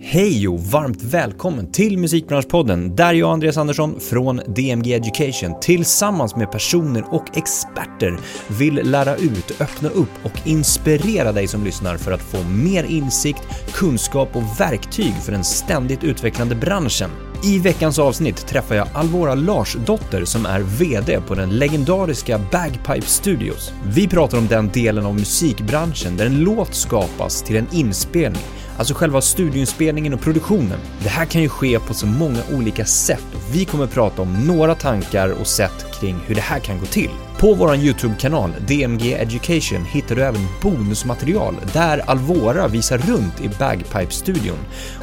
[0.00, 6.52] Hej och varmt välkommen till Musikbranschpodden där jag, Andreas Andersson från DMG Education tillsammans med
[6.52, 8.18] personer och experter
[8.58, 13.42] vill lära ut, öppna upp och inspirera dig som lyssnar för att få mer insikt,
[13.72, 17.10] kunskap och verktyg för den ständigt utvecklande branschen.
[17.44, 23.72] I veckans avsnitt träffar jag Alvora Larsdotter som är VD på den legendariska Bagpipe Studios.
[23.86, 28.42] Vi pratar om den delen av musikbranschen där en låt skapas till en inspelning
[28.76, 30.78] Alltså själva studioinspelningen och produktionen.
[31.02, 34.46] Det här kan ju ske på så många olika sätt och vi kommer prata om
[34.46, 37.10] några tankar och sätt kring hur det här kan gå till.
[37.38, 44.58] På vår YouTube-kanal DMG Education hittar du även bonusmaterial där Alvora visar runt i Bagpipe-studion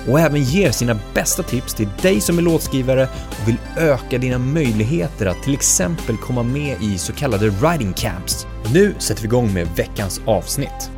[0.09, 3.07] och även ger sina bästa tips till dig som är låtskrivare
[3.41, 8.47] och vill öka dina möjligheter att till exempel komma med i så kallade writing camps.
[8.73, 10.91] Nu sätter vi igång med veckans avsnitt.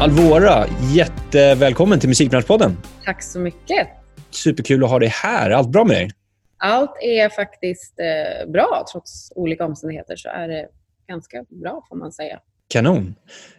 [0.00, 2.76] Alvora, jättevälkommen till Musikbranschpodden.
[3.04, 3.88] Tack så mycket.
[4.30, 5.50] Superkul att ha dig här.
[5.50, 6.10] Allt bra med dig?
[6.58, 8.84] Allt är faktiskt eh, bra.
[8.92, 10.66] Trots olika omständigheter så är det
[11.08, 12.40] ganska bra får man säga.
[12.68, 13.14] Kanon.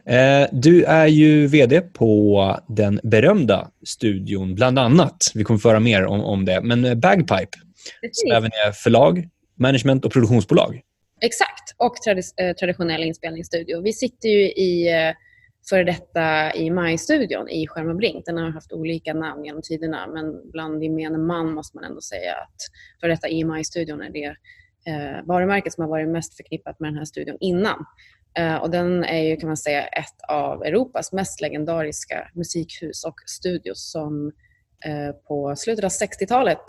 [0.06, 5.32] Eh, du är ju VD på den berömda studion, bland annat.
[5.34, 6.62] Vi kommer föra mer om, om det.
[6.62, 7.58] Men Bagpipe,
[8.12, 9.28] som även är förlag,
[9.60, 10.82] management och produktionsbolag.
[11.22, 13.82] Exakt, och tradi eh, traditionell inspelningsstudio.
[13.82, 15.14] Vi sitter ju i eh,
[15.70, 18.26] före detta i Maj-studion i Skärm Blink.
[18.26, 22.34] Den har haft olika namn genom tiderna men bland gemene man måste man ändå säga
[22.34, 22.56] att
[23.02, 24.36] före detta i Maj-studion är det
[24.92, 27.86] eh, varumärket som har varit mest förknippat med den här studion innan.
[28.38, 33.16] Eh, och den är ju kan man säga ett av Europas mest legendariska musikhus och
[33.26, 34.32] studios som
[34.86, 36.62] eh, på slutet av 60-talet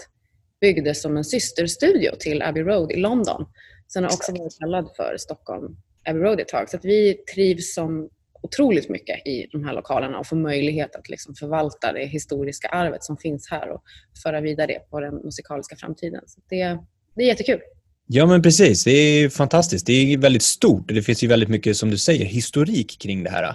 [0.60, 3.46] byggdes som en systerstudio till Abbey Road i London.
[3.92, 6.70] Sen har också varit kallad för Stockholm Abbey Road ett tag.
[6.70, 8.08] Så att vi trivs som
[8.42, 13.04] otroligt mycket i de här lokalerna och få möjlighet att liksom förvalta det historiska arvet
[13.04, 13.82] som finns här och
[14.22, 16.20] föra vidare det på den musikaliska framtiden.
[16.26, 16.78] Så det,
[17.16, 17.60] det är jättekul.
[18.06, 18.84] Ja, men precis.
[18.84, 19.86] Det är fantastiskt.
[19.86, 20.88] Det är väldigt stort.
[20.88, 23.54] Det finns ju väldigt mycket, som du säger, historik kring det här.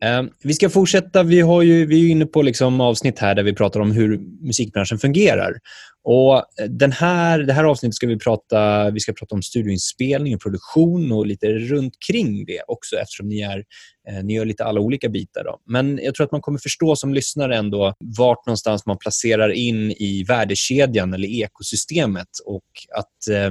[0.00, 1.22] Ehm, vi ska fortsätta.
[1.22, 4.18] Vi, har ju, vi är inne på liksom avsnitt här där vi pratar om hur
[4.46, 5.54] musikbranschen fungerar.
[6.04, 10.34] Och eh, den här, det här avsnittet ska vi prata, vi ska prata om studioinspelning
[10.34, 13.64] och produktion och lite runt kring det också eftersom ni, är,
[14.08, 15.44] eh, ni gör lite alla olika bitar.
[15.44, 15.60] Då.
[15.66, 19.90] Men jag tror att man kommer förstå som lyssnare ändå vart någonstans man placerar in
[19.90, 22.64] i värdekedjan eller ekosystemet och
[22.94, 23.50] att eh,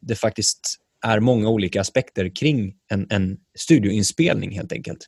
[0.00, 4.98] det faktiskt är många olika aspekter kring en, en studioinspelning helt enkelt.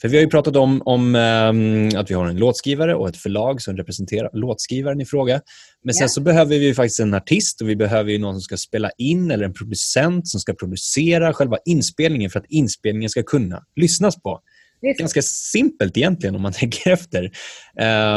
[0.00, 3.16] För Vi har ju pratat om, om um, att vi har en låtskrivare och ett
[3.16, 5.40] förlag som representerar låtskrivaren i fråga.
[5.84, 6.08] Men sen yeah.
[6.08, 9.44] så behöver vi faktiskt en artist och vi behöver någon som ska spela in eller
[9.44, 14.40] en producent som ska producera själva inspelningen för att inspelningen ska kunna lyssnas på.
[14.80, 17.24] Det är Ganska simpelt egentligen om man tänker efter.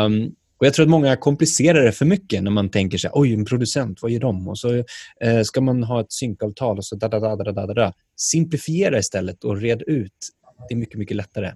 [0.05, 0.31] Um,
[0.61, 3.45] och Jag tror att många komplicerar det för mycket när man tänker sig oj, en
[3.45, 4.47] producent, vad gör de?
[4.47, 4.83] Och så
[5.23, 7.93] eh, ska man ha ett synkavtal och så da, da, da, da, da, da.
[8.17, 10.13] Simplifiera istället och red ut.
[10.69, 11.51] Det är mycket, mycket lättare.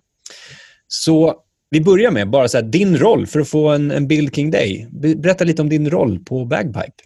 [0.87, 1.35] Så
[1.69, 4.51] vi börjar med bara så här, din roll för att få en, en bild kring
[4.51, 4.87] dig.
[5.17, 7.03] Berätta lite om din roll på Bagpipe.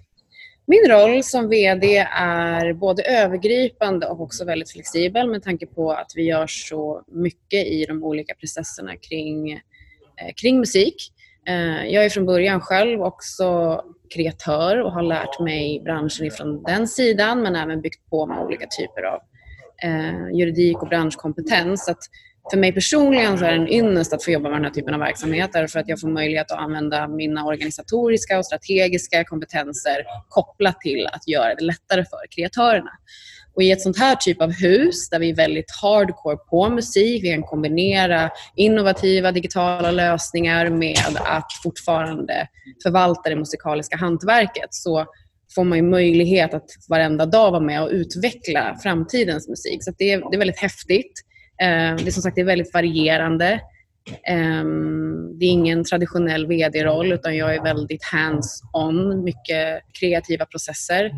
[0.68, 6.12] Min roll som VD är både övergripande och också väldigt flexibel med tanke på att
[6.16, 10.96] vi gör så mycket i de olika processerna kring, eh, kring musik.
[11.48, 13.82] Eh, jag är från början själv också
[14.16, 18.68] kreatör och har lärt mig branschen från den sidan men även byggt på med olika
[18.80, 19.20] typer av
[19.84, 21.86] eh, juridik och branschkompetens.
[21.86, 22.04] Så att
[22.52, 24.94] för mig personligen så är det en ynnest att få jobba med den här typen
[24.94, 30.82] av verksamheter för att jag får möjlighet att använda mina organisatoriska och strategiska kompetenser kopplat
[30.82, 32.92] till att göra det lättare för kreatörerna.
[33.56, 37.24] Och I ett sånt här typ av hus där vi är väldigt hardcore på musik,
[37.24, 42.48] vi kan kombinera innovativa digitala lösningar med att fortfarande
[42.84, 45.06] förvalta det musikaliska hantverket så
[45.56, 49.84] får man ju möjlighet att varenda dag vara med och utveckla framtidens musik.
[49.84, 51.14] Så det är, det är väldigt häftigt.
[51.62, 53.62] Eh, det är som sagt det är väldigt varierande.
[54.24, 61.12] Ehm, det är ingen traditionell VD-roll utan jag är väldigt hands-on, mycket kreativa processer.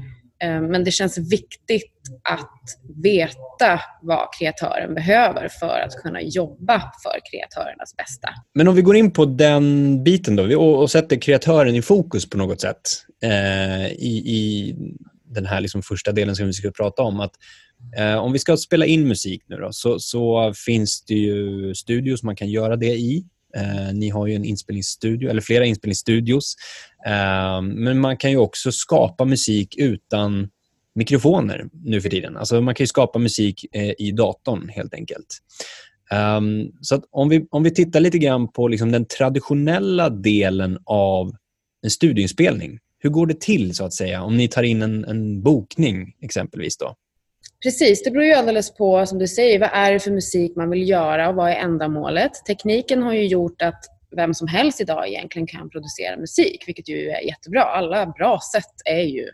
[0.44, 1.92] Ehm, men det känns viktigt
[2.30, 2.62] att
[3.04, 8.30] veta vad kreatören behöver för att kunna jobba för kreatörernas bästa.
[8.54, 12.38] Men om vi går in på den biten då och sätter kreatören i fokus på
[12.38, 12.81] något sätt
[13.24, 14.75] eh, i, i
[15.25, 17.19] den här liksom första delen som vi ska prata om.
[17.19, 17.33] Att
[17.98, 22.24] Eh, om vi ska spela in musik nu då, så, så, finns det ju studios
[22.24, 23.25] man kan göra det i.
[23.56, 26.56] Eh, ni har ju en inspelningsstudio, eller flera inspelningsstudios.
[27.06, 30.50] Eh, men man kan ju också skapa musik utan
[30.95, 32.38] mikrofoner nu för tiden.
[32.38, 35.38] Alltså man kan skapa musik eh, i datorn helt enkelt.
[36.38, 41.36] Um, så om, vi, om vi tittar lite grann på liksom den traditionella delen av
[41.84, 42.80] en studioinspelning.
[43.00, 46.77] Hur går det till så att säga om ni tar in en, en bokning exempelvis?
[46.77, 46.95] då?
[47.63, 50.69] Precis, det beror ju alldeles på, som du säger, vad är det för musik man
[50.69, 52.31] vill göra och vad är ändamålet?
[52.48, 53.86] Tekniken har ju gjort att
[54.16, 57.63] vem som helst idag egentligen kan producera musik, vilket ju är jättebra.
[57.63, 59.28] Alla bra sätt är ju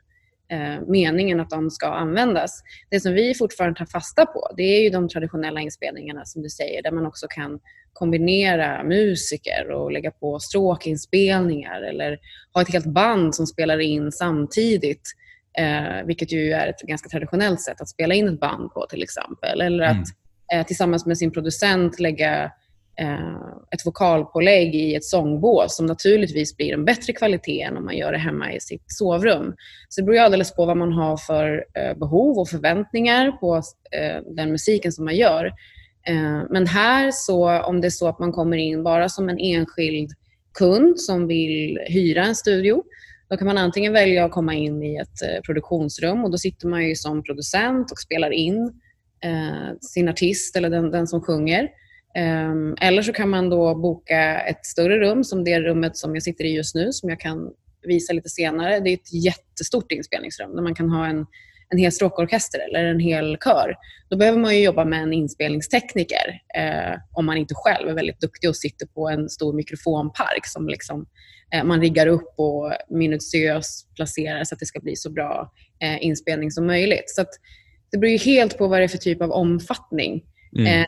[0.51, 2.61] eh, meningen att de ska användas.
[2.89, 6.49] Det som vi fortfarande tar fasta på, det är ju de traditionella inspelningarna som du
[6.49, 7.59] säger, där man också kan
[7.93, 12.19] kombinera musiker och lägga på stråkinspelningar eller
[12.53, 15.13] ha ett helt band som spelar in samtidigt.
[15.57, 19.03] Eh, vilket ju är ett ganska traditionellt sätt att spela in ett band på till
[19.03, 19.61] exempel.
[19.61, 20.05] Eller att mm.
[20.53, 22.51] eh, tillsammans med sin producent lägga
[22.99, 27.97] Eh, ett vokalpålägg i ett sångbås som naturligtvis blir en bättre kvalitet än om man
[27.97, 29.55] gör det hemma i sitt sovrum.
[29.89, 33.55] Så det beror ju alldeles på vad man har för eh, behov och förväntningar på
[33.91, 35.53] eh, den musiken som man gör.
[36.49, 40.11] Men här, så om det är så att man kommer in bara som en enskild
[40.57, 42.83] kund som vill hyra en studio,
[43.29, 46.67] då kan man antingen välja att komma in i ett eh, produktionsrum och då sitter
[46.67, 48.81] man ju som producent och spelar in
[49.23, 51.63] eh, sin artist eller den, den som sjunger.
[52.15, 56.23] Eh, eller så kan man då boka ett större rum, som det rummet som jag
[56.23, 57.51] sitter i just nu, som jag kan
[57.87, 58.79] visa lite senare.
[58.79, 61.25] Det är ett jättestort inspelningsrum där man kan ha en,
[61.69, 63.75] en hel stråkorkester eller en hel kör.
[64.09, 68.49] Då behöver man jobba med en inspelningstekniker eh, om man inte själv är väldigt duktig
[68.49, 71.05] och sitter på en stor mikrofonpark som liksom,
[71.53, 75.51] eh, man riggar upp och minutiöst placerar så att det ska bli så bra
[75.83, 77.05] eh, inspelning som möjligt.
[77.07, 77.25] Så
[77.91, 80.23] det beror helt på vad det är för typ av omfattning.
[80.57, 80.85] Mm.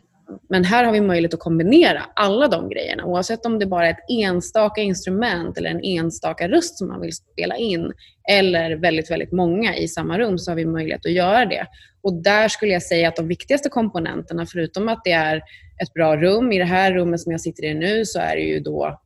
[0.49, 3.05] Men här har vi möjlighet att kombinera alla de grejerna.
[3.05, 7.13] Oavsett om det bara är ett enstaka instrument eller en enstaka röst som man vill
[7.13, 7.93] spela in
[8.31, 11.67] eller väldigt, väldigt många i samma rum så har vi möjlighet att göra det.
[12.01, 15.37] Och där skulle jag säga att de viktigaste komponenterna, förutom att det är
[15.81, 18.41] ett bra rum, i det här rummet som jag sitter i nu så är det
[18.41, 18.99] ju då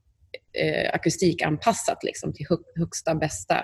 [0.59, 3.55] eh, akustikanpassat liksom, till högsta bästa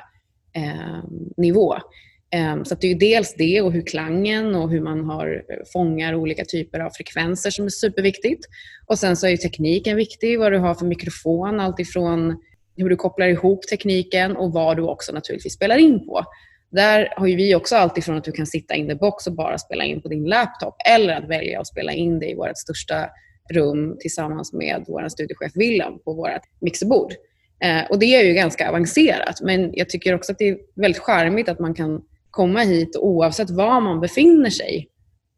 [0.56, 1.04] eh,
[1.38, 1.76] nivå.
[2.32, 6.16] Ehm, så det är dels det och hur klangen och hur man har, eh, fångar
[6.16, 8.46] olika typer av frekvenser som är superviktigt.
[8.86, 12.38] Och sen så är tekniken viktig, vad du har för mikrofon, alltifrån
[12.78, 16.26] hur du kopplar ihop tekniken och vad du också naturligtvis spelar in på.
[16.72, 19.84] Där har vi också alltifrån att du kan sitta in the box och bara spela
[19.84, 23.10] in på din laptop eller att välja att spela in det i vårt största
[23.54, 27.14] rum tillsammans med vår studiechef Willem på vårt mixerbord.
[27.64, 31.02] Eh, och det är ju ganska avancerat, men jag tycker också att det är väldigt
[31.02, 34.90] charmigt att man kan komma hit oavsett var man befinner sig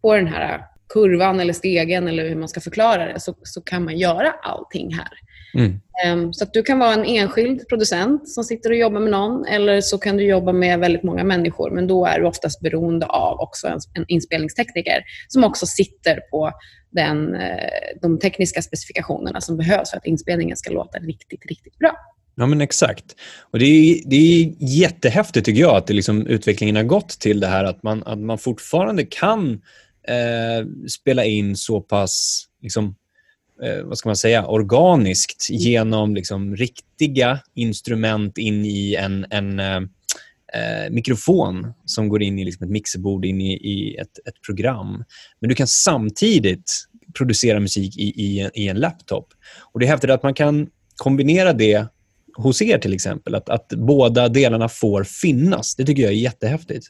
[0.01, 0.61] på den här
[0.93, 4.93] kurvan eller stegen eller hur man ska förklara det, så, så kan man göra allting
[4.93, 5.09] här.
[5.53, 5.79] Mm.
[6.05, 9.45] Um, så att du kan vara en enskild producent som sitter och jobbar med någon
[9.45, 13.05] eller så kan du jobba med väldigt många människor men då är du oftast beroende
[13.05, 16.51] av också en, en inspelningstekniker som också sitter på
[16.91, 17.69] den, eh,
[18.01, 21.95] de tekniska specifikationerna som behövs för att inspelningen ska låta riktigt, riktigt bra.
[22.41, 23.15] Ja, men exakt.
[23.51, 27.39] Och det, är, det är jättehäftigt tycker jag att det liksom, utvecklingen har gått till
[27.39, 29.61] det här att man, att man fortfarande kan
[30.07, 32.95] eh, spela in så pass liksom,
[33.63, 39.75] eh, vad ska man säga, organiskt genom liksom, riktiga instrument in i en, en eh,
[40.53, 45.03] eh mikrofon som går in i liksom, ett mixerbord, in i, i ett, ett, program.
[45.39, 46.71] Men du kan samtidigt
[47.17, 49.33] producera musik i, i, i en laptop.
[49.73, 51.87] Och Det är häftigt att man kan kombinera det
[52.33, 53.35] hos er till exempel.
[53.35, 55.76] Att, att båda delarna får finnas.
[55.76, 56.88] Det tycker jag är jättehäftigt.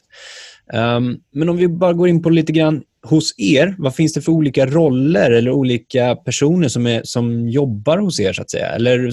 [0.72, 3.74] Um, men om vi bara går in på lite grann hos er.
[3.78, 8.32] Vad finns det för olika roller eller olika personer som, är, som jobbar hos er?
[8.32, 8.66] så att säga?
[8.66, 9.10] Eller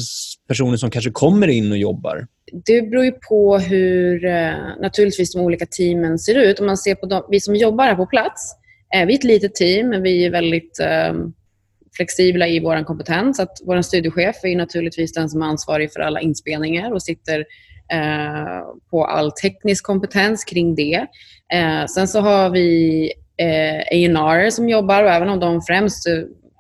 [0.48, 2.28] personer som kanske kommer in och jobbar?
[2.66, 6.60] Det beror ju på hur eh, naturligtvis de olika teamen ser ut.
[6.60, 8.56] Om man ser på de, vi som jobbar här på plats.
[8.96, 10.80] Eh, vi är ett litet team, men vi är väldigt
[11.12, 11.34] um,
[11.98, 13.40] flexibla i vår kompetens.
[13.40, 17.40] Att vår studiechef är naturligtvis den som är ansvarig för alla inspelningar och sitter
[17.92, 21.08] eh, på all teknisk kompetens kring det.
[21.54, 23.04] Eh, sen så har vi
[23.38, 23.80] eh,
[24.20, 26.08] A&R som jobbar och även om de främst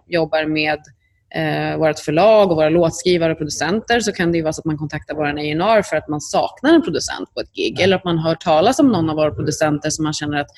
[0.08, 0.80] jobbar med
[1.36, 4.78] eh, vårt förlag och våra låtskrivare och producenter så kan det vara så att man
[4.78, 7.80] kontaktar vår A&R för att man saknar en producent på ett gig.
[7.80, 10.50] Eller att man hör talas om någon av våra producenter som man känner att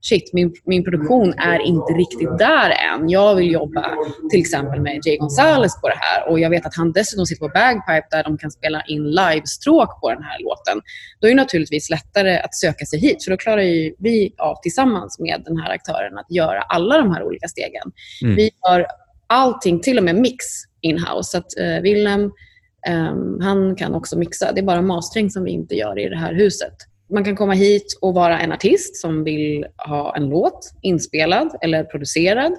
[0.00, 3.08] shit, min, min produktion är inte riktigt där än.
[3.08, 3.84] Jag vill jobba
[4.30, 7.48] till exempel med Jay Gonzales på det här och jag vet att han dessutom sitter
[7.48, 10.82] på Bagpipe där de kan spela in livestråk på den här låten.
[11.20, 13.62] Då är det naturligtvis lättare att söka sig hit för då klarar
[14.02, 17.92] vi av tillsammans med den här aktören att göra alla de här olika stegen.
[18.22, 18.36] Mm.
[18.36, 18.86] Vi gör
[19.28, 20.44] allting, till och med mix
[20.80, 21.22] in-house.
[21.22, 24.52] Så att eh, um, han kan också mixa.
[24.52, 26.74] Det är bara mastering som vi inte gör i det här huset.
[27.10, 31.84] Man kan komma hit och vara en artist som vill ha en låt inspelad eller
[31.84, 32.52] producerad.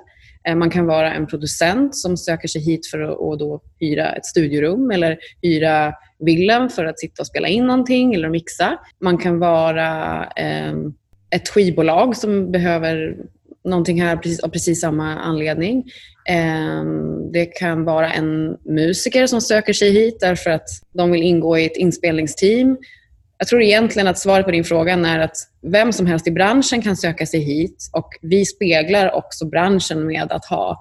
[0.47, 4.25] Eh, man kan vara en producent som söker sig hit för att då hyra ett
[4.25, 8.77] studiorum eller hyra Wilhelm för att sitta och spela in någonting eller mixa.
[9.01, 10.93] Man kan vara ehm,
[11.35, 13.17] ett skivbolag som behöver
[13.65, 15.83] någonting här precis, av precis samma anledning.
[16.29, 16.83] Eh,
[17.33, 21.65] det kan vara en musiker som söker sig hit därför att de vill ingå i
[21.65, 22.77] ett inspelningsteam.
[23.37, 26.81] Jag tror egentligen att svaret på din fråga är att vem som helst i branschen
[26.81, 30.77] kan söka sig hit och vi speglar också branschen med att ha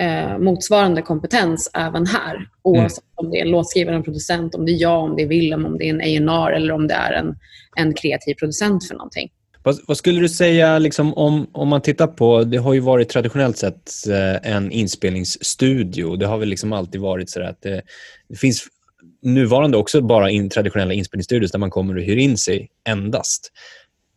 [0.00, 2.48] eh, motsvarande kompetens även här.
[2.62, 3.14] Oavsett mm.
[3.14, 5.66] om det är en låtskrivare, en producent, om det är jag, om det är Willem,
[5.66, 7.36] om det är en A&R eller om det är en,
[7.76, 9.30] en kreativ producent för någonting.
[9.64, 13.08] Vad, vad, skulle du säga liksom, om, om man tittar på, det har ju varit
[13.08, 16.16] traditionellt sett eh, en inspelningsstudio.
[16.16, 17.82] Det har väl liksom alltid varit så att det,
[18.28, 18.66] det finns
[19.22, 23.52] nuvarande också bara in traditionella inspelningsstudios där man kommer och hyr in sig endast.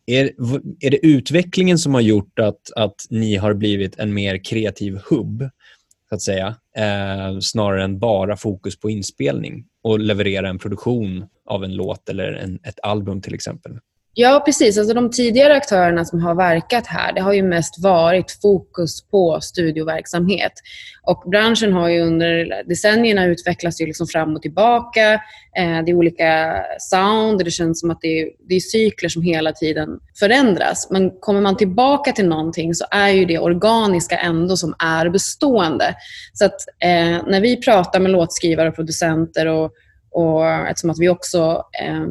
[0.06, 0.30] Är,
[0.80, 5.50] är det utvecklingen som har gjort att, att ni har blivit en mer kreativ hubb,
[6.08, 11.64] så att säga, eh, snarare än bara fokus på inspelning och leverera en produktion av
[11.64, 13.72] en låt eller en, ett album till exempel?
[14.18, 14.78] Ja, precis.
[14.78, 19.40] Alltså de tidigare aktörerna som har verkat här, det har ju mest varit fokus på
[19.40, 20.52] studioverksamhet.
[21.02, 25.12] Och branschen har ju under decennierna utvecklats ju liksom fram och tillbaka.
[25.56, 29.22] Eh, det är olika sound, det känns som att det är, det är cykler som
[29.22, 30.88] hela tiden förändras.
[30.90, 35.94] Men kommer man tillbaka till någonting så är ju det organiska ändå som är bestående.
[36.32, 39.70] Så att eh, när vi pratar med låtskrivare och producenter och,
[40.10, 42.06] och eftersom att vi också eh,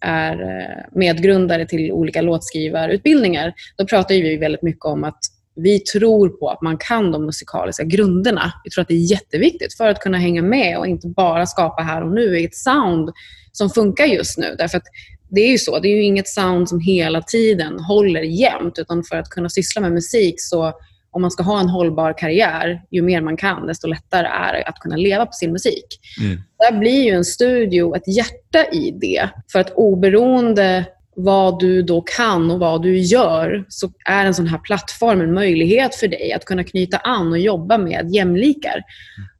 [0.00, 5.18] är eh, medgrundare till olika låtskrivarutbildningar, då pratar vi väldigt mycket om att
[5.56, 8.52] vi tror på att man kan de musikaliska grunderna.
[8.64, 11.82] Vi tror att det är jätteviktigt för att kunna hänga med och inte bara skapa
[11.82, 13.10] här och nu i ett sound
[13.52, 14.54] som funkar just nu.
[14.58, 14.86] Därför att
[15.28, 19.04] det är ju så, det är ju inget sound som hela tiden håller jämnt, utan
[19.04, 20.72] för att kunna syssla med musik så
[21.16, 24.64] om man ska ha en hållbar karriär, ju mer man kan, desto lättare är det
[24.64, 25.86] att kunna leva på sin musik.
[26.20, 26.40] Mm.
[26.58, 29.28] Där blir ju en studio ett hjärta i det.
[29.52, 30.84] För att oberoende
[31.16, 35.34] vad du då kan och vad du gör så är en sån här plattform en
[35.34, 38.82] möjlighet för dig att kunna knyta an och jobba med jämlikar.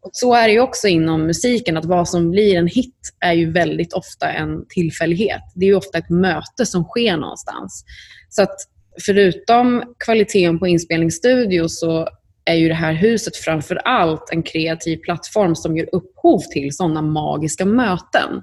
[0.02, 3.52] Och så är det också inom musiken, att vad som blir en hit är ju
[3.52, 5.42] väldigt ofta en tillfällighet.
[5.54, 7.85] Det är ju ofta ett möte som sker någonstans.
[8.28, 8.56] Så att
[9.04, 12.08] förutom kvaliteten på inspelningsstudio så
[12.44, 17.02] är ju det här huset framför allt en kreativ plattform som ger upphov till sådana
[17.02, 18.42] magiska möten.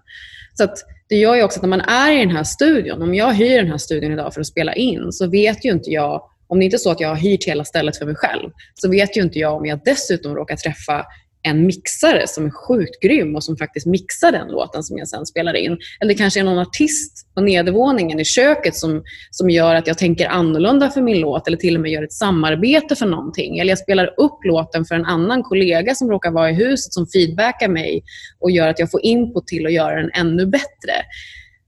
[0.54, 0.78] Så att
[1.10, 3.58] det gör ju också att när man är i den här studion, om jag hyr
[3.58, 6.66] den här studion idag för att spela in, så vet ju inte jag, om det
[6.66, 9.22] inte är så att jag har hyrt hela stället för mig själv, så vet ju
[9.22, 11.06] inte jag om jag dessutom råkar träffa
[11.44, 15.26] en mixare som är sjukt grym och som faktiskt mixar den låten som jag sen
[15.26, 15.78] spelar in.
[16.00, 19.98] Eller det kanske är någon artist på nedervåningen i köket som, som gör att jag
[19.98, 23.60] tänker annorlunda för min låt eller till och med gör ett samarbete för någonting.
[23.60, 27.08] Eller jag spelar upp låten för en annan kollega som råkar vara i huset som
[27.08, 28.04] feedbackar mig
[28.40, 30.94] och gör att jag får input till att göra den ännu bättre.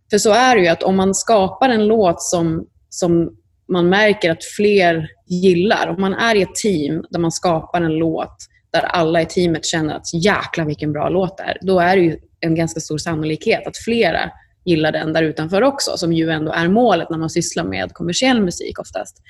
[0.09, 3.29] För så är det ju att om man skapar en låt som, som
[3.67, 7.93] man märker att fler gillar, om man är i ett team där man skapar en
[7.97, 8.35] låt
[8.71, 12.01] där alla i teamet känner att jäklar vilken bra låt det är, då är det
[12.01, 14.31] ju en ganska stor sannolikhet att flera
[14.65, 18.41] gillar den där utanför också, som ju ändå är målet när man sysslar med kommersiell
[18.41, 19.21] musik oftast.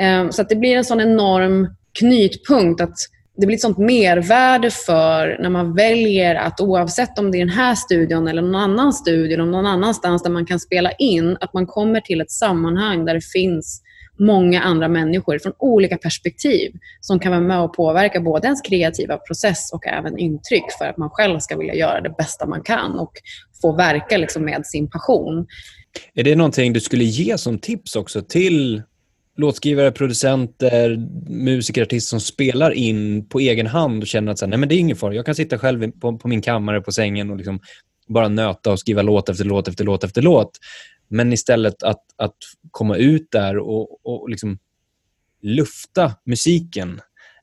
[0.00, 2.96] Ehm, så att det blir en sån enorm knytpunkt att
[3.36, 7.48] det blir ett sånt mervärde för när man väljer att oavsett om det är den
[7.48, 11.54] här studion eller någon annan studio eller någon annanstans där man kan spela in, att
[11.54, 13.82] man kommer till ett sammanhang där det finns
[14.18, 19.16] många andra människor från olika perspektiv som kan vara med och påverka både ens kreativa
[19.16, 22.98] process och även intryck för att man själv ska vilja göra det bästa man kan
[22.98, 23.12] och
[23.62, 25.46] få verka liksom med sin passion.
[26.14, 28.82] Är det någonting du skulle ge som tips också till
[29.36, 30.96] låtskrivare, producenter,
[31.28, 34.68] musiker, artister som spelar in på egen hand och känner att så här, nej, men
[34.68, 35.14] det är ingen fara.
[35.14, 37.60] Jag kan sitta själv på, på min kammare på sängen och liksom
[38.08, 40.50] bara nöta och skriva låt efter låt efter låt efter låt.
[41.08, 42.36] Men istället att, att
[42.70, 44.58] komma ut där och, och liksom
[45.42, 47.00] lufta musiken.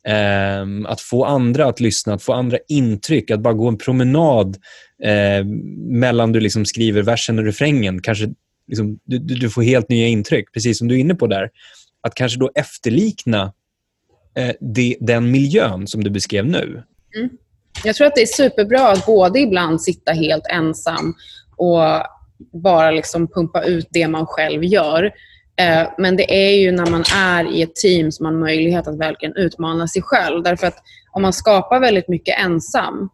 [0.08, 3.32] Eh, att få andra att lyssna, att få andra intryck.
[3.32, 4.58] Att bara gå en promenad
[5.04, 5.46] eh,
[5.88, 8.02] mellan du liksom skriver versen och refrängen.
[8.02, 8.34] Kanske
[8.68, 11.50] liksom, du, du, får helt nya intryck, precis som du är inne på där.
[12.02, 13.54] Att kanske då efterlikna
[14.38, 16.84] eh, det, den miljön som du beskrev nu.
[17.16, 17.30] Mm.
[17.84, 21.14] Jag tror att det är superbra att både ibland sitta helt ensam
[21.56, 21.82] och
[22.54, 25.04] bara liksom pumpa ut det man själv gör.
[25.56, 28.88] Eh, men det är ju när man är i ett team som man har möjlighet
[28.88, 30.44] att verkligen utmana sig själv.
[30.44, 30.78] Därför att
[31.12, 33.10] om man skapar väldigt mycket ensam,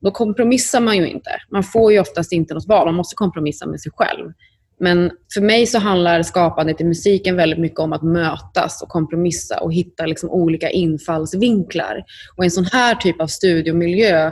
[0.00, 1.30] då kompromissar man ju inte.
[1.50, 2.86] Man får ju oftast inte något val.
[2.86, 4.32] Man måste kompromissa med sig själv.
[4.80, 9.60] Men för mig så handlar skapandet i musiken väldigt mycket om att mötas och kompromissa
[9.60, 12.04] och hitta liksom olika infallsvinklar.
[12.36, 14.30] Och i en sån här typ av studiomiljö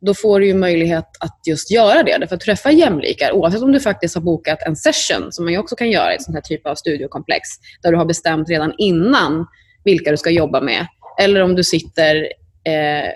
[0.00, 3.32] då får du ju möjlighet att just göra det, för att träffa jämlikar.
[3.32, 6.16] Oavsett om du faktiskt har bokat en session, som man ju också kan göra i
[6.16, 7.48] ett sånt här typ av studiokomplex,
[7.82, 9.46] där du har bestämt redan innan
[9.84, 10.86] vilka du ska jobba med.
[11.20, 12.16] Eller om du sitter
[12.64, 13.10] eh,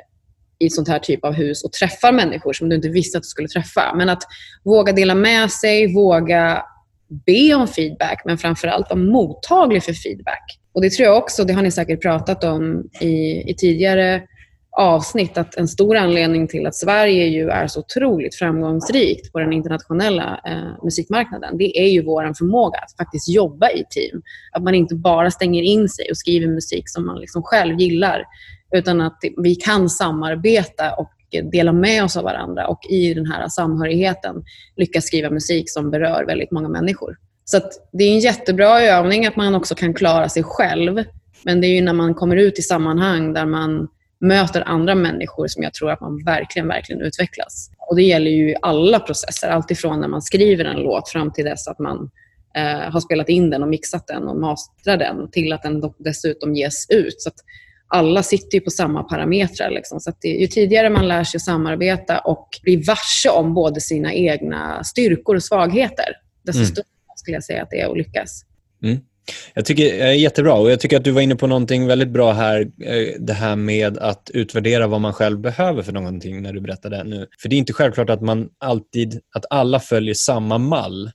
[0.59, 3.23] i ett sånt här typ av hus och träffar människor som du inte visste att
[3.25, 3.95] du skulle träffa.
[3.97, 4.23] Men att
[4.65, 6.63] våga dela med sig, våga
[7.27, 10.59] be om feedback, men framförallt vara mottaglig för feedback.
[10.73, 14.23] Och Det tror jag också, det har ni säkert pratat om i, i tidigare
[14.79, 19.53] avsnitt, att en stor anledning till att Sverige ju är så otroligt framgångsrikt på den
[19.53, 24.23] internationella eh, musikmarknaden, det är ju vår förmåga att faktiskt jobba i team.
[24.53, 28.25] Att man inte bara stänger in sig och skriver musik som man liksom själv gillar,
[28.73, 31.11] utan att vi kan samarbeta och
[31.53, 34.45] dela med oss av varandra och i den här samhörigheten
[34.77, 37.17] lyckas skriva musik som berör väldigt många människor.
[37.45, 37.61] Så
[37.93, 41.05] det är en jättebra övning att man också kan klara sig själv.
[41.45, 43.89] Men det är ju när man kommer ut i sammanhang där man
[44.21, 47.71] möter andra människor som jag tror att man verkligen, verkligen utvecklas.
[47.79, 51.69] Och Det gäller ju alla processer, alltifrån när man skriver en låt fram till dess
[51.69, 52.11] att man
[52.57, 56.55] eh, har spelat in den och mixat den och mastrat den till att den dessutom
[56.55, 57.21] ges ut.
[57.21, 57.31] Så
[57.89, 59.71] alla sitter ju på samma parametrar.
[59.71, 60.01] Liksom.
[60.01, 64.85] Så det, ju tidigare man lär sig samarbeta och blir varse om både sina egna
[64.85, 66.07] styrkor och svagheter,
[66.45, 66.67] desto mm.
[66.67, 66.85] större
[67.17, 68.45] skulle jag säga att det är att lyckas.
[68.83, 68.99] Mm.
[69.55, 72.09] Jag tycker det är jättebra och jag tycker att du var inne på någonting väldigt
[72.09, 72.61] bra här.
[72.61, 77.05] Eh, det här med att utvärdera vad man själv behöver för någonting när du berättade
[77.05, 77.27] nu.
[77.43, 81.11] För det är inte självklart att man alltid, att alla följer samma mall.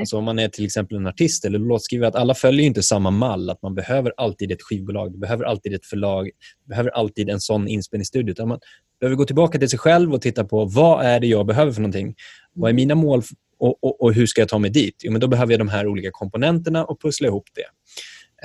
[0.00, 3.10] Alltså om man är till exempel en artist eller låtskrivare, att alla följer inte samma
[3.10, 3.50] mall.
[3.50, 6.30] Att man behöver alltid ett skivbolag, du behöver alltid ett förlag,
[6.64, 8.30] du behöver alltid en sån inspelningsstudio.
[8.30, 8.58] Utan man
[9.00, 11.80] behöver gå tillbaka till sig själv och titta på vad är det jag behöver för
[11.80, 12.14] någonting.
[12.54, 13.22] Vad är mina mål
[13.58, 14.94] och, och, och, hur ska jag ta mig dit?
[15.04, 17.64] Jo, men då behöver jag de här olika komponenterna och pussla ihop det.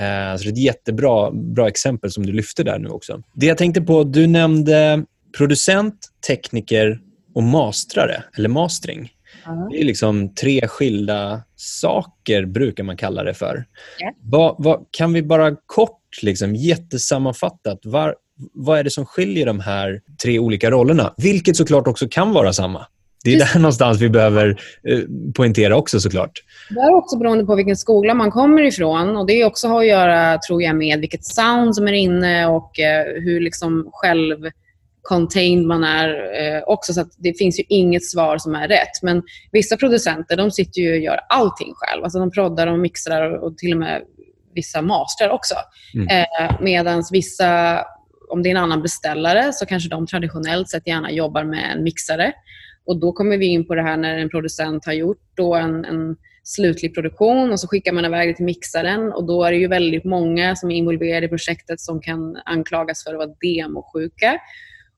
[0.03, 3.23] Eh, så det är ett jättebra bra exempel som du lyfte där nu också.
[3.33, 5.05] Det jag tänkte på, du nämnde
[5.37, 5.95] producent,
[6.27, 6.99] tekniker
[7.35, 9.11] och mastrare, eller mastering.
[9.47, 9.69] Mm.
[9.69, 13.65] Det är liksom tre skilda saker, brukar man kalla det för.
[14.01, 14.13] Yeah.
[14.21, 18.15] Va, va, kan vi bara kort, liksom, jättesammanfattat, var,
[18.53, 21.13] vad är det som skiljer de här tre olika rollerna?
[21.17, 22.87] Vilket såklart också kan vara samma.
[23.23, 24.49] Det är där någonstans vi behöver
[24.87, 24.99] eh,
[25.35, 26.31] poängtera också såklart.
[26.69, 29.17] Det är också beroende på vilken skola man kommer ifrån.
[29.17, 32.79] Och Det också har att göra, tror jag, med vilket sound som är inne och
[32.79, 34.49] eh, hur liksom själv
[35.03, 36.09] contained man är
[36.41, 36.93] eh, också.
[36.93, 39.01] Så det finns ju inget svar som är rätt.
[39.01, 42.03] Men vissa producenter de sitter ju och gör allting själv.
[42.03, 44.01] Alltså de proddar och mixar och till och med
[44.55, 45.55] vissa mastrar också.
[45.95, 46.07] Mm.
[46.07, 47.81] Eh, Medan vissa,
[48.29, 51.83] om det är en annan beställare, så kanske de traditionellt sett gärna jobbar med en
[51.83, 52.33] mixare.
[52.85, 55.85] Och Då kommer vi in på det här när en producent har gjort då en,
[55.85, 59.57] en slutlig produktion och så skickar man iväg det till mixaren och då är det
[59.57, 64.39] ju väldigt många som är involverade i projektet som kan anklagas för att vara demosjuka.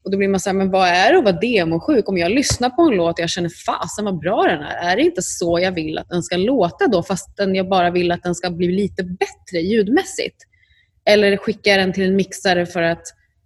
[0.05, 2.09] Och då blir man så här, men vad är det att vara demosjuk?
[2.09, 4.95] Om jag lyssnar på en låt och jag känner fasen vad bra den är, är
[4.95, 8.23] det inte så jag vill att den ska låta då fastän jag bara vill att
[8.23, 10.35] den ska bli lite bättre ljudmässigt?
[11.05, 13.03] Eller skickar jag den till en mixare för att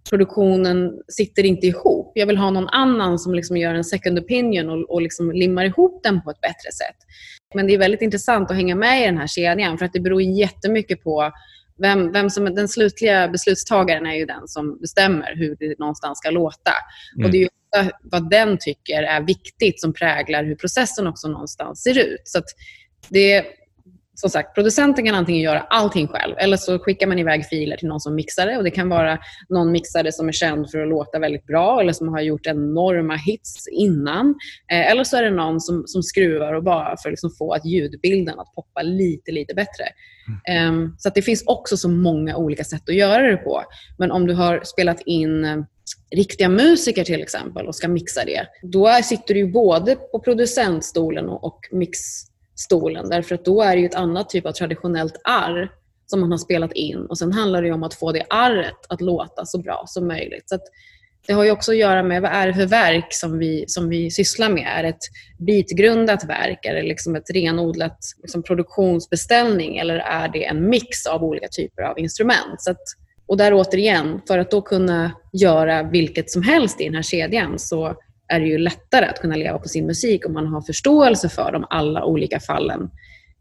[0.09, 2.11] produktionen sitter inte ihop.
[2.15, 5.65] Jag vill ha någon annan som liksom gör en second opinion och, och liksom limmar
[5.65, 6.97] ihop den på ett bättre sätt.
[7.55, 9.99] Men det är väldigt intressant att hänga med i den här kedjan för att det
[9.99, 11.31] beror jättemycket på
[11.81, 16.29] vem, vem som den slutliga beslutstagaren är ju den som bestämmer hur det någonstans ska
[16.29, 16.71] låta.
[17.15, 17.25] Mm.
[17.25, 21.97] Och Det är vad den tycker är viktigt som präglar hur processen också någonstans ser
[21.97, 22.21] ut.
[22.23, 22.41] Så
[23.09, 23.45] det,
[24.19, 27.88] som sagt, producenten kan antingen göra allting själv eller så skickar man iväg filer till
[27.88, 28.58] någon som mixar det.
[28.58, 31.93] Och det kan vara någon mixare som är känd för att låta väldigt bra eller
[31.93, 34.36] som har gjort enorma hits innan.
[34.71, 37.53] Eh, eller så är det någon som, som skruvar och bara för att liksom få
[37.53, 39.84] att ljudbilden att poppa lite, lite bättre.
[40.47, 40.84] Mm.
[40.84, 43.63] Eh, så det finns också så många olika sätt att göra det på.
[43.97, 45.58] Men om du har spelat in eh,
[46.15, 51.43] riktiga musiker till exempel och ska mixa det, då sitter du både på producentstolen och,
[51.43, 51.99] och mix
[52.59, 53.09] stolen.
[53.09, 55.71] Därför att då är det ju ett annat typ av traditionellt arr
[56.05, 57.05] som man har spelat in.
[57.05, 60.49] Och Sen handlar det om att få det arret att låta så bra som möjligt.
[60.49, 60.57] Så
[61.27, 63.89] det har ju också att göra med vad är det för verk som vi, som
[63.89, 64.67] vi sysslar med.
[64.77, 65.03] Är det ett
[65.37, 66.65] bitgrundat verk?
[66.65, 69.77] Är det liksom ett renodlat liksom produktionsbeställning?
[69.77, 72.61] Eller är det en mix av olika typer av instrument?
[72.61, 72.81] Så att,
[73.27, 77.59] och där återigen, för att då kunna göra vilket som helst i den här kedjan
[77.59, 77.95] så
[78.29, 81.51] är det ju lättare att kunna leva på sin musik om man har förståelse för
[81.51, 82.89] de alla olika fallen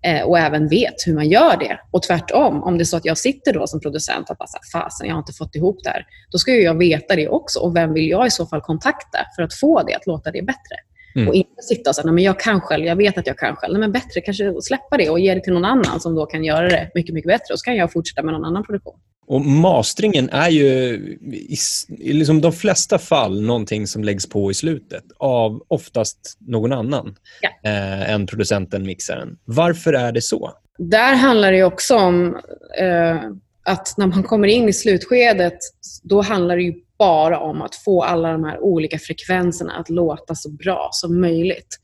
[0.05, 1.81] eh, och även vet hur man gör det.
[1.91, 5.07] Och tvärtom, om det är så att jag sitter då som producent och bara fasen,
[5.07, 6.07] jag har inte fått ihop det här.
[6.31, 9.43] Då ska jag veta det också och vem vill jag i så fall kontakta för
[9.43, 10.77] att få det att låta det bättre.
[11.17, 11.29] Mm.
[11.29, 13.73] Och inte sitta och säga, men jag kan själv, jag vet att jag kan själv.
[13.73, 16.45] Nej, men bättre kanske släppa det och ge det till någon annan som då kan
[16.45, 17.53] göra det mycket, mycket bättre.
[17.53, 18.99] Och så kan jag fortsätta med någon annan produktion.
[19.29, 20.95] Och mastringen är ju
[21.33, 21.57] i,
[21.89, 27.17] i liksom de flesta fall någonting som läggs på i slutet av oftast någon annan
[27.41, 27.71] ja.
[27.71, 29.39] eh, än producenten, mixaren.
[29.45, 30.53] Varför är det så?
[30.79, 32.37] Där handlar det också om
[32.79, 33.17] eh,
[33.65, 35.59] att när man kommer in i slutskedet,
[36.03, 40.35] då handlar det ju bara om att få alla de här olika frekvenserna att låta
[40.35, 41.79] så bra som möjligt.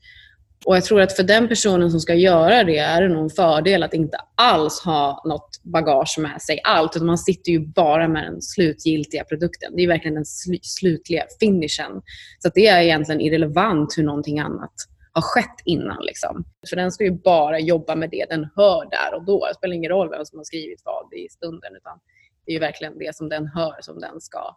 [0.65, 3.29] Och Jag tror att för den personen som ska göra det är det nog en
[3.29, 6.95] fördel att inte alls ha något bagage med sig allt.
[6.95, 9.75] Utan man sitter ju bara med den slutgiltiga produkten.
[9.75, 12.01] Det är verkligen den sl slutliga finishen.
[12.39, 14.73] Så det är egentligen irrelevant hur någonting annat
[15.13, 16.03] har skett innan.
[16.03, 16.45] Liksom.
[16.69, 19.45] För den ska ju bara jobba med det den hör där och då.
[19.47, 21.75] Det spelar ingen roll vem som har skrivit vad i stunden.
[21.75, 21.99] Utan
[22.45, 24.55] det är ju verkligen det som den hör som den ska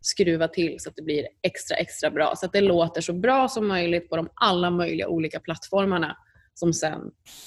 [0.00, 2.32] skruva till så att det blir extra, extra bra.
[2.36, 6.16] Så att det låter så bra som möjligt på de alla möjliga olika plattformarna
[6.60, 7.00] som sen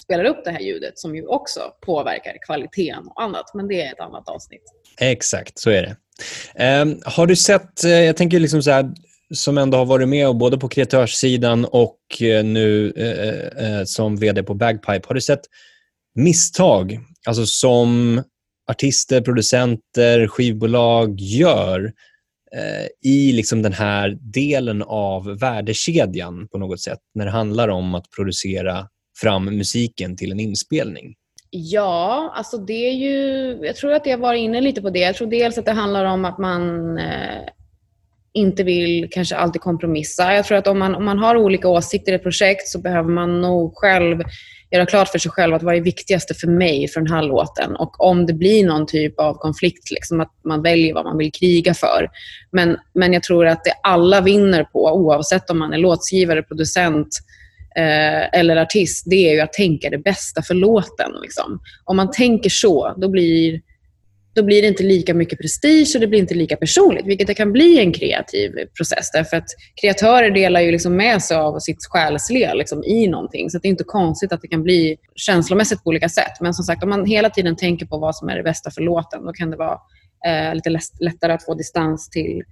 [0.04, 3.54] spelar upp det här ljudet som ju också påverkar kvaliteten och annat.
[3.54, 4.64] Men det är ett annat avsnitt.
[5.00, 5.96] Exakt, så är det.
[6.82, 8.92] Um, har du sett, uh, jag tänker liksom så här,
[9.34, 14.54] som ändå har varit med både på kreatörssidan och uh, nu uh, som VD på
[14.54, 15.42] Bagpipe, har du sett
[16.16, 18.24] misstag alltså som
[18.72, 21.94] artister, producenter, skivbolag gör
[23.06, 28.06] i liksom den här delen av värdekedjan på något sätt när det handlar om att
[28.16, 28.88] producera
[29.22, 31.16] fram musiken till en inspelning?
[31.50, 33.58] Ja, alltså det är ju...
[33.66, 35.00] Jag tror att jag var inne lite på det.
[35.00, 37.50] Jag tror dels att det handlar om att man eh,
[38.34, 40.34] inte vill kanske alltid kompromissa.
[40.34, 43.10] Jag tror att om man, om man har olika åsikter i ett projekt så behöver
[43.10, 44.24] man nog själv
[44.72, 47.76] göra klart för sig själv att vad är viktigaste för mig för den här låten
[47.76, 51.32] och om det blir någon typ av konflikt, liksom att man väljer vad man vill
[51.32, 52.10] kriga för.
[52.52, 57.20] Men, men jag tror att det alla vinner på, oavsett om man är låtskrivare, producent
[57.76, 61.12] eh, eller artist, det är ju att tänka det bästa för låten.
[61.22, 61.60] Liksom.
[61.84, 63.62] Om man tänker så, då blir
[64.36, 67.34] då blir det inte lika mycket prestige och det blir inte lika personligt, vilket det
[67.34, 69.12] kan bli i en kreativ process.
[69.14, 69.48] Därför att
[69.82, 73.50] kreatörer delar ju liksom med sig av sitt själsliga liksom, i någonting.
[73.50, 76.42] Så det är inte konstigt att det kan bli känslomässigt på olika sätt.
[76.42, 78.82] Men som sagt, om man hela tiden tänker på vad som är det bästa för
[78.82, 79.78] låten, då kan det vara
[80.28, 82.44] eh, lite lättare att få distans till,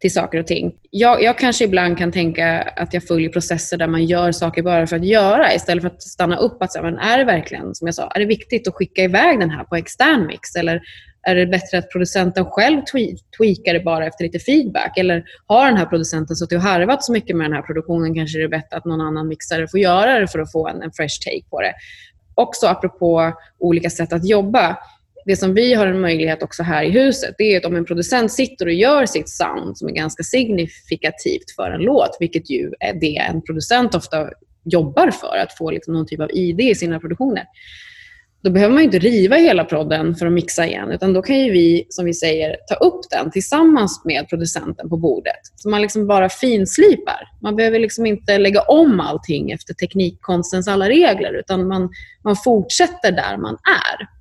[0.00, 0.74] till saker och ting.
[0.90, 4.86] Jag, jag, kanske ibland kan tänka att jag följer processer där man gör saker bara
[4.86, 7.86] för att göra istället för att stanna upp att säga, men är det verkligen, som
[7.86, 10.56] jag sa, är det viktigt att skicka iväg den här på extern mix?
[10.56, 10.82] Eller
[11.28, 12.80] är det bättre att producenten själv
[13.38, 14.98] tweakar det bara efter lite feedback?
[14.98, 18.38] Eller har den här producenten suttit och harvat så mycket med den här produktionen kanske
[18.38, 20.92] det är bättre att någon annan mixare får göra det för att få en, en
[20.92, 21.72] fresh take på det.
[22.34, 24.76] Också apropå olika sätt att jobba.
[25.26, 27.84] Det som vi har en möjlighet också här i huset, det är att om en
[27.84, 32.72] producent sitter och gör sitt sound som är ganska signifikativt för en låt, vilket ju
[32.80, 34.30] är det en producent ofta
[34.64, 37.44] jobbar för, att få liksom någon typ av ID i sina produktioner
[38.46, 41.52] då behöver man inte riva hela prodden för att mixa igen, utan då kan ju
[41.52, 45.40] vi, som vi säger, ta upp den tillsammans med producenten på bordet.
[45.56, 47.28] Så man liksom bara finslipar.
[47.42, 51.90] Man behöver liksom inte lägga om allting efter teknikkonstens alla regler, utan man,
[52.24, 54.15] man fortsätter där man är.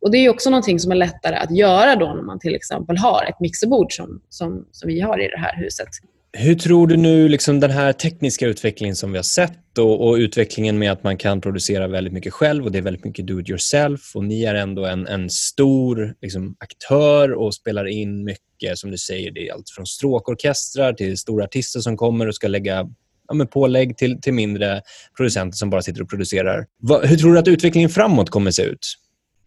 [0.00, 2.96] Och Det är också någonting som är lättare att göra då när man till exempel
[2.96, 5.88] har ett mixerbord som, som, som vi har i det här huset.
[6.32, 10.14] Hur tror du nu liksom den här tekniska utvecklingen som vi har sett och, och,
[10.14, 13.40] utvecklingen med att man kan producera väldigt mycket själv och det är väldigt mycket do
[13.40, 18.78] it yourself och ni är ändå en, en stor liksom, aktör och spelar in mycket,
[18.78, 22.48] som du säger, det är allt från stråkorkestrar till stora artister som kommer och ska
[22.48, 22.88] lägga
[23.28, 24.82] ja, med pålägg till, till mindre
[25.16, 26.66] producenter som bara sitter och producerar.
[26.82, 28.96] Va, hur tror du att utvecklingen framåt kommer se ut?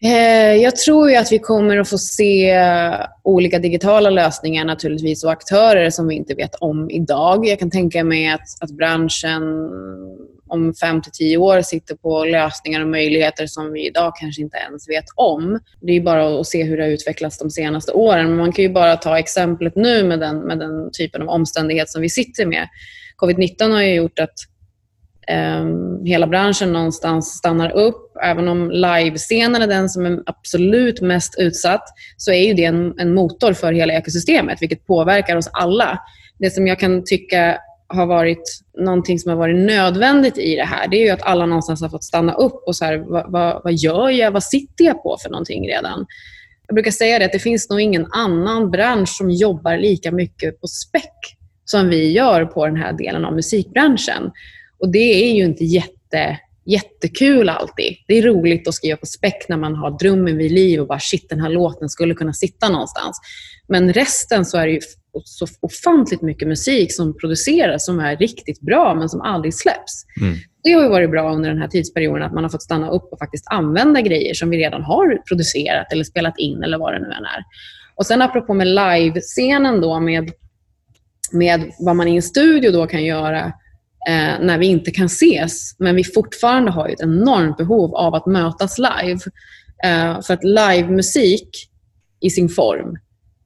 [0.04, 2.60] Eh, jag tror ju att vi kommer att få se
[3.24, 7.48] olika digitala lösningar naturligtvis och aktörer som vi inte vet om idag.
[7.48, 9.44] Jag kan tänka mig att, att branschen
[10.48, 14.58] om fem till tio år sitter på lösningar och möjligheter som vi idag kanske inte
[14.58, 15.60] ens vet om.
[15.82, 18.28] Det är bara att se hur det har utvecklats de senaste åren.
[18.28, 21.90] Men man kan ju bara ta exemplet nu med den, med den typen av omständighet
[21.90, 22.68] som vi sitter med.
[23.18, 24.34] Covid-19 har ju gjort att
[25.28, 28.18] Ehm, hela branschen någonstans stannar upp.
[28.24, 31.84] Även om livescenen är den som är absolut mest utsatt
[32.18, 36.00] så är ju det en, en motor för hela ekosystemet, vilket påverkar oss alla.
[36.40, 37.58] Det som jag kan tycka
[37.88, 41.46] har varit någonting som har varit nödvändigt i det här, det är ju att alla
[41.46, 44.32] någonstans har fått stanna upp och så här, vad, vad, vad gör jag?
[44.32, 46.06] Vad sitter jag på för någonting redan?
[46.68, 50.62] Jag brukar säga det att det finns nog ingen annan bransch som jobbar lika mycket
[50.62, 54.32] på späck som vi gör på den här delen av musikbranschen.
[54.84, 57.96] Och det är ju inte jätte, jättekul alltid.
[58.08, 61.00] Det är roligt att skriva på späck när man har drömmen vid liv och bara
[61.00, 63.20] shit, den här låten skulle kunna sitta någonstans.
[63.68, 64.80] Men resten så är det ju
[65.24, 70.06] så ofantligt mycket musik som produceras som är riktigt bra men som aldrig släpps.
[70.22, 70.36] Mm.
[70.64, 73.14] Det har ju varit bra under den här tidsperioden att man har fått stanna upp
[73.14, 77.00] och faktiskt använda grejer som vi redan har producerat eller spelat in eller vad det
[77.00, 77.44] nu än är.
[77.96, 80.32] Och sen apropå med live-scenen då med,
[81.32, 83.54] med vad man i en studio då kan göra
[84.10, 88.26] eh, när vi inte kan ses, men vi fortfarande har ett enormt behov av att
[88.26, 89.20] mötas live.
[89.84, 91.50] Eh, för att livemusik
[92.22, 92.98] i sin form,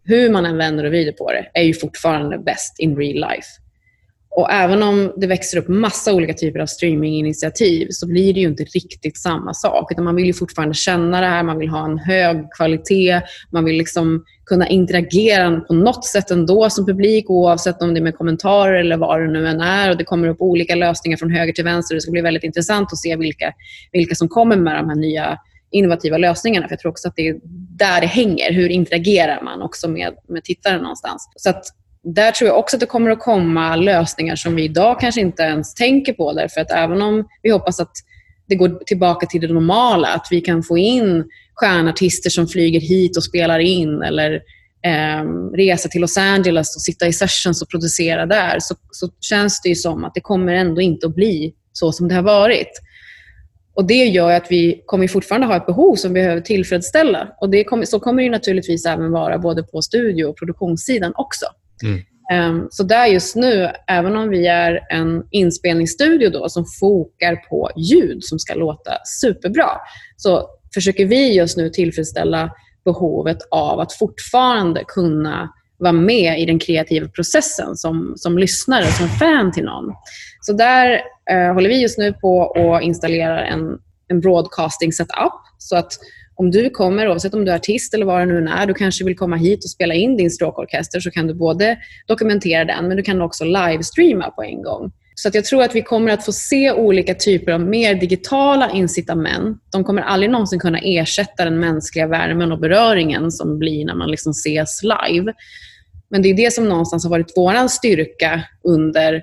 [0.04, 3.48] hur man än vänder och vrider på det, är ju fortfarande bäst in real life.
[4.38, 8.48] Och även om det växer upp massa olika typer av streaminginitiativ så blir det ju
[8.48, 9.92] inte riktigt samma sak.
[9.92, 13.22] Utan man vill ju fortfarande känna det här, man vill ha en hög kvalitet,
[13.52, 18.04] man vill liksom kunna interagera på något sätt ändå som publik oavsett om det är
[18.04, 19.90] med kommentarer eller vad det nu än är.
[19.90, 21.96] Och det kommer upp olika lösningar från höger till vänster.
[21.96, 23.54] Det ska bli väldigt intressant att se vilka,
[23.92, 25.38] vilka som kommer med de här nya
[25.72, 26.68] innovativa lösningarna.
[26.68, 27.36] För Jag tror också att det är
[27.78, 28.54] där det hänger.
[28.54, 31.30] Hur interagerar man också med, med tittaren någonstans?
[31.36, 31.66] Så att
[32.14, 35.44] där tror jag också att det kommer att komma lösningar som vi idag kanske inte
[35.44, 36.34] ens tänker på.
[36.34, 37.92] Därför att även om vi hoppas att
[38.48, 43.18] det går tillbaka till det normala, att vi kan få in stjärnartister som flyger hit
[43.18, 44.34] och spelar in eller
[44.86, 49.62] eh, resa till Los Angeles och sitta i sessions och producera där, så, så känns
[49.62, 52.82] det ju som att det kommer ändå inte att bli så som det har varit.
[53.74, 57.28] Och Det gör att vi kommer fortfarande ha ett behov som vi behöver tillfredsställa.
[57.42, 61.46] Och det kommer, så kommer det naturligtvis även vara både på studio och produktionssidan också.
[61.84, 62.02] Mm.
[62.32, 67.72] Ehm, så där just nu, även om vi är en inspelningsstudio då, som fokar på
[67.78, 69.70] ljud som ska låta superbra,
[70.18, 72.52] så försöker vi just nu tillfredsställa
[72.86, 79.08] behovet av att fortfarande kunna vara med i den kreativa processen som, som lyssnare, som
[79.08, 79.94] fan till någon.
[80.42, 85.76] Så där eh, håller vi just nu på att installera en, en broadcasting setup så
[85.76, 85.92] att
[86.38, 89.06] om du kommer, oavsett om du är artist eller vad det nu är, du kanske
[89.06, 92.98] vill komma hit och spela in din stråkorkester så kan du både dokumentera den men
[92.98, 94.92] du kan också livestreama på en gång.
[95.16, 98.72] Så att jag tror att vi kommer att få se olika typer av mer digitala
[98.72, 99.62] incitament.
[99.72, 104.12] De kommer aldrig någonsin kunna ersätta den mänskliga värmen och beröringen som blir när man
[104.12, 105.34] liksom ses live.
[106.10, 109.14] Men det är det som någonstans har varit vår styrka under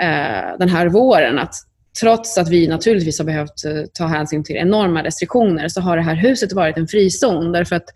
[0.00, 1.38] eh, den här våren.
[1.38, 1.54] Att
[2.00, 6.02] trots att vi naturligtvis har behövt eh, ta hänsyn till enorma restriktioner så har det
[6.02, 7.52] här huset varit en frizon.
[7.52, 7.88] Därför att,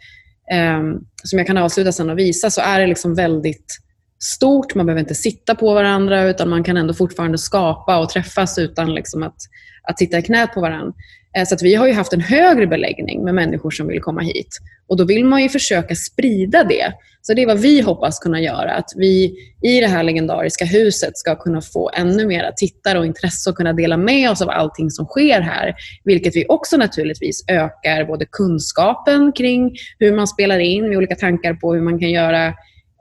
[0.52, 0.80] eh,
[1.24, 3.78] som jag kan avsluta sen och visa, så är det liksom väldigt
[4.18, 4.74] stort.
[4.74, 8.94] Man behöver inte sitta på varandra utan man kan ändå fortfarande skapa och träffas utan
[8.94, 9.36] liksom att,
[9.82, 10.92] att sitta i knät på varandra.
[11.36, 14.20] Eh, så att vi har ju haft en högre beläggning med människor som vill komma
[14.20, 14.58] hit.
[14.88, 16.92] Och Då vill man ju försöka sprida det.
[17.22, 18.74] Så Det är vad vi hoppas kunna göra.
[18.74, 23.50] Att vi i det här legendariska huset ska kunna få ännu mer tittare och intresse
[23.50, 25.74] och kunna dela med oss av allting som sker här.
[26.04, 31.54] Vilket vi också naturligtvis ökar både kunskapen kring hur man spelar in med olika tankar
[31.54, 32.54] på hur man kan göra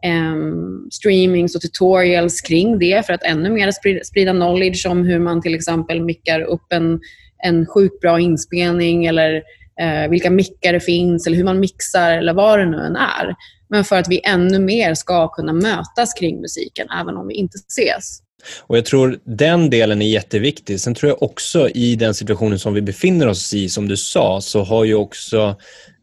[0.06, 5.20] um, streamings och tutorials kring det för att ännu mer sprida, sprida knowledge om hur
[5.20, 7.00] man till exempel mickar upp en
[7.44, 9.44] en sjukt bra inspelning eller
[9.80, 13.36] eh, vilka mickar det finns eller hur man mixar eller vad det nu än är.
[13.70, 17.58] Men för att vi ännu mer ska kunna mötas kring musiken även om vi inte
[17.68, 18.22] ses.
[18.68, 20.82] Och Jag tror den delen är jätteviktig.
[20.82, 24.42] Sen tror jag också i den situationen som vi befinner oss i, som du sa,
[24.42, 25.56] så har ju också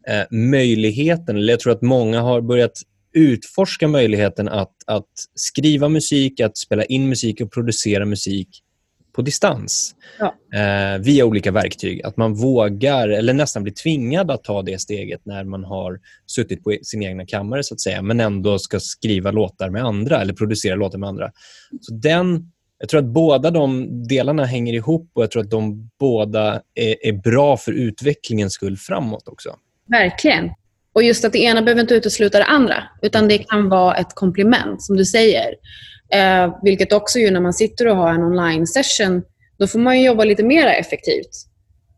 [0.08, 2.72] eh, möjligheten, eller jag tror att många har börjat
[3.14, 8.48] utforska möjligheten att, att skriva musik, att spela in musik och producera musik
[9.14, 10.34] på distans ja.
[10.58, 12.02] eh, via olika verktyg.
[12.04, 16.64] Att man vågar, eller nästan blir tvingad att ta det steget när man har suttit
[16.64, 20.32] på sin egna kammare, så att säga, men ändå ska skriva låtar med andra eller
[20.32, 21.30] producera låtar med andra.
[21.80, 25.90] Så den, jag tror att båda de delarna hänger ihop och jag tror att de
[26.00, 29.56] båda är, är bra för utvecklingens skull framåt också.
[29.88, 30.50] Verkligen.
[30.94, 34.14] Och just att det ena behöver inte utesluta det andra, utan det kan vara ett
[34.14, 35.54] komplement, som du säger.
[36.14, 39.22] Eh, vilket också ju när man sitter och har en online session,
[39.58, 41.30] då får man jobba lite mer effektivt.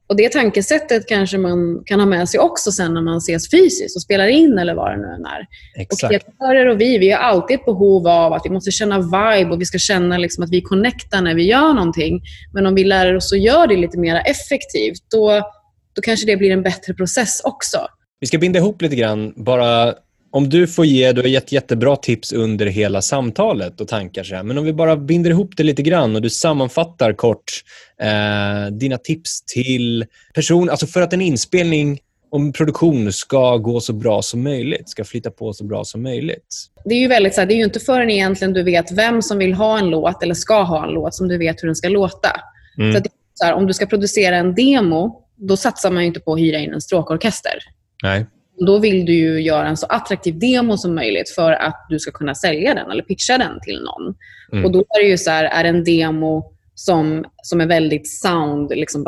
[0.09, 3.97] Och Det tankesättet kanske man kan ha med sig också sen när man ses fysiskt
[3.97, 5.47] och spelar in eller vad det nu än är.
[5.77, 6.03] Exakt.
[6.03, 9.51] Och kreatörer och vi, vi har alltid ett behov av att vi måste känna vibe
[9.51, 12.21] och vi ska känna liksom att vi connectar när vi gör någonting.
[12.55, 15.51] Men om vi lär oss att göra det lite mer effektivt, då,
[15.93, 17.79] då kanske det blir en bättre process också.
[18.21, 19.95] Vi ska binda ihop lite grann, bara
[20.37, 24.35] om du får ge, du har gett jättebra tips under hela samtalet och tankar så
[24.35, 27.63] här, men om vi bara binder ihop det lite grann och du sammanfattar kort
[28.03, 33.93] eh, dina tips till person, alltså för att en inspelning om produktion ska gå så
[33.93, 36.57] bra som möjligt, ska flytta på så bra som möjligt.
[36.85, 39.23] Det är ju väldigt så här, det är ju inte förrän egentligen du vet vem
[39.23, 41.77] som vill ha en låt eller ska ha en låt som du vet hur den
[41.77, 42.41] ska låta.
[42.79, 42.93] Mm.
[42.93, 43.03] Så,
[43.35, 46.59] så här, om du ska producera en demo, då satsar man inte på att hyra
[46.59, 47.59] in en stråkorkester.
[48.03, 48.27] Nej.
[48.67, 52.11] Då vill du ju göra en så attraktiv demo som möjligt för att du ska
[52.11, 54.15] kunna sälja den eller pitcha den till någon.
[54.53, 54.65] Mm.
[54.65, 58.79] Och då är det ju så här, är en demo som, som är väldigt soundbaserad,
[58.79, 59.05] liksom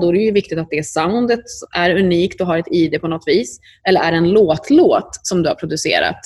[0.00, 3.08] då är det ju viktigt att det soundet är unikt och har ett ID på
[3.08, 3.60] något vis.
[3.88, 6.20] Eller är det en låtlåt som du har producerat,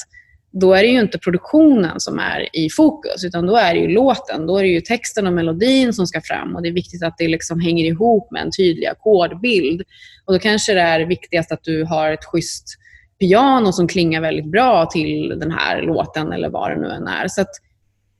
[0.60, 3.88] då är det ju inte produktionen som är i fokus, utan då är det ju
[3.88, 4.46] låten.
[4.46, 7.18] Då är det ju texten och melodin som ska fram och det är viktigt att
[7.18, 9.82] det liksom hänger ihop med en tydlig ackordbild.
[10.26, 12.64] Och då kanske det är viktigast att du har ett schysst
[13.20, 17.28] piano som klingar väldigt bra till den här låten eller vad det nu än är.
[17.28, 17.44] Så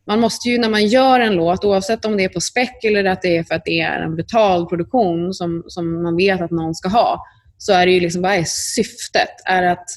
[0.07, 3.05] man måste ju när man gör en låt, oavsett om det är på späck eller
[3.05, 6.51] att det är för att det är en betald produktion som, som man vet att
[6.51, 7.23] någon ska ha,
[7.59, 9.29] så är det ju liksom, vad är syftet?
[9.45, 9.89] Är det att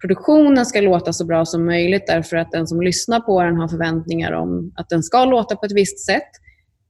[0.00, 3.68] produktionen ska låta så bra som möjligt därför att den som lyssnar på den har
[3.68, 6.30] förväntningar om att den ska låta på ett visst sätt?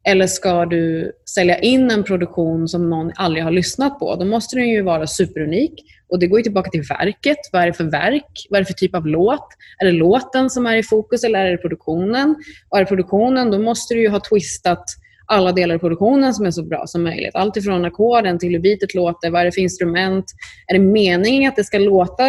[0.05, 4.17] Eller ska du sälja in en produktion som någon aldrig har lyssnat på?
[4.17, 5.73] Då måste den ju vara superunik.
[6.09, 7.39] Och Det går ju tillbaka till verket.
[7.53, 8.47] Vad är det för verk?
[8.51, 9.49] Vad är det för typ av låt?
[9.79, 12.37] Är det låten som är i fokus eller är det produktionen?
[12.69, 14.85] Och är det produktionen, då måste du ju ha twistat
[15.27, 17.35] alla delar i produktionen som är så bra som möjligt.
[17.35, 20.25] Allt ifrån ackorden till hur beatet låter, vad är det för instrument?
[20.67, 22.25] Är det meningen att det ska låta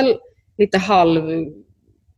[0.57, 1.23] lite halv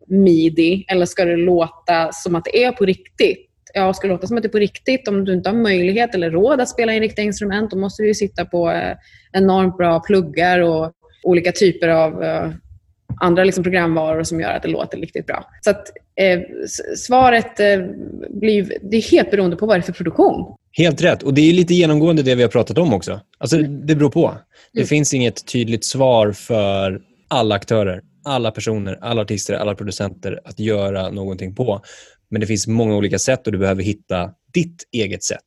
[0.07, 3.49] midi eller ska det låta som att det är på riktigt?
[3.75, 6.15] Ja, ska det låta som att det är på riktigt, om du inte har möjlighet
[6.15, 8.97] eller råd att spela in riktiga instrument, då måste du sitta på eh,
[9.31, 10.91] enormt bra pluggar och
[11.23, 12.51] olika typer av eh,
[13.21, 15.45] andra liksom programvaror som gör att det låter riktigt bra.
[15.61, 16.39] Så att, eh,
[16.97, 17.79] svaret eh,
[18.29, 20.55] blir det är helt beroende på vad det är för produktion.
[20.71, 21.23] Helt rätt.
[21.23, 23.19] Och det är lite genomgående det vi har pratat om också.
[23.37, 24.33] Alltså, det beror på.
[24.73, 24.87] Det mm.
[24.87, 31.09] finns inget tydligt svar för alla aktörer alla personer, alla artister, alla producenter att göra
[31.09, 31.81] någonting på.
[32.33, 35.39] Men det finns många olika sätt och du behöver hitta ditt eget sätt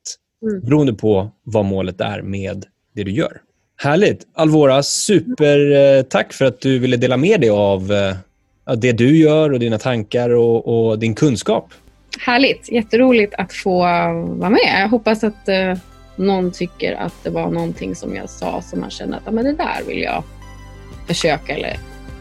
[0.42, 0.60] mm.
[0.60, 3.40] beroende på vad målet är med det du gör.
[3.76, 4.26] Härligt!
[4.34, 9.58] Alvora, supertack för att du ville dela med dig av eh, det du gör och
[9.58, 11.68] dina tankar och, och din kunskap.
[12.20, 12.72] Härligt!
[12.72, 14.80] Jätteroligt att få vara med.
[14.80, 15.78] Jag hoppas att eh,
[16.16, 19.52] någon tycker att det var någonting som jag sa som man känner att men det
[19.52, 20.24] där vill jag
[21.06, 21.76] försöka eller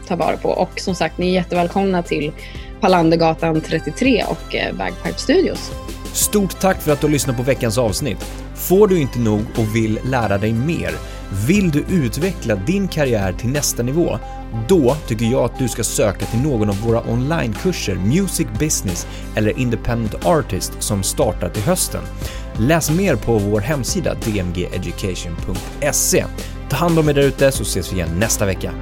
[0.08, 0.48] ta vara på.
[0.48, 2.32] Och som sagt, ni är jättevälkomna till
[2.80, 5.72] Palandergatan 33 och eh, Bagpipe Studios.
[6.12, 8.26] Stort tack för att du har lyssnat på veckans avsnitt.
[8.54, 10.90] Får du inte nog och vill lära dig mer?
[11.46, 14.18] Vill du utveckla din karriär till nästa nivå?
[14.68, 19.58] Då tycker jag att du ska söka till någon av våra onlinekurser Music Business eller
[19.58, 22.02] Independent Artist som startar till hösten.
[22.58, 26.24] Läs mer på vår hemsida dmgeducation.se.
[26.68, 28.72] Ta hand om er därute så ses vi igen nästa vecka.